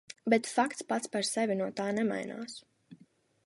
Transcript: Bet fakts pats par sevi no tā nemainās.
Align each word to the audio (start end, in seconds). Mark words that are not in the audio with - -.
Bet 0.33 0.47
fakts 0.53 0.81
pats 0.93 1.11
par 1.15 1.27
sevi 1.33 1.59
no 1.61 1.69
tā 1.81 1.87
nemainās. 1.99 2.59